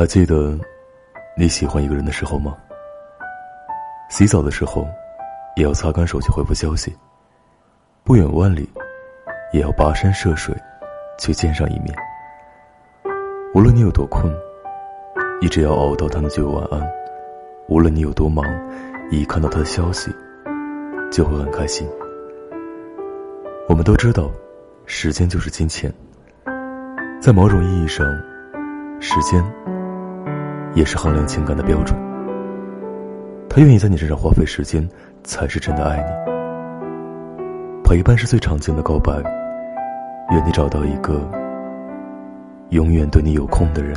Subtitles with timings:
[0.00, 0.58] 还记得
[1.36, 2.56] 你喜欢一个人的时候吗？
[4.08, 4.88] 洗澡的时候，
[5.56, 6.90] 也要擦干手去回复消息；
[8.02, 8.66] 不远万里，
[9.52, 10.56] 也要跋山涉水
[11.18, 11.94] 去见上一面。
[13.54, 14.34] 无论你有多困，
[15.42, 16.80] 一直要熬到他那句晚安；
[17.68, 18.42] 无论你有多忙，
[19.10, 20.10] 一看到他的消息，
[21.12, 21.86] 就会很开心。
[23.68, 24.30] 我们都知道，
[24.86, 25.92] 时间就是金钱。
[27.20, 28.06] 在某种意义上，
[28.98, 29.44] 时间
[30.74, 31.98] 也是衡量情感的标准。
[33.48, 34.88] 他愿意在你身上花费时间，
[35.24, 36.30] 才是真的爱你。
[37.82, 39.12] 陪伴是最常见的告白。
[40.30, 41.28] 愿你找到一个
[42.68, 43.96] 永远对你有空的人。